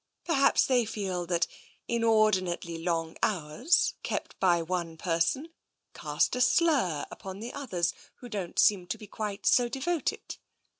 Perhaps 0.25 0.65
they 0.65 0.83
feel 0.83 1.27
that 1.27 1.45
inordinately 1.87 2.79
long 2.81 3.15
hours 3.21 3.93
kept 4.01 4.35
by 4.39 4.59
one 4.59 4.97
person 4.97 5.49
cast 5.93 6.35
a 6.35 6.41
slur 6.41 7.05
upon 7.11 7.39
the 7.39 7.53
others, 7.53 7.93
who 8.15 8.27
don't 8.27 8.57
seem 8.57 8.87
to 8.87 8.97
be 8.97 9.05
quite 9.05 9.45
so 9.45 9.69
devoted. 9.69 10.37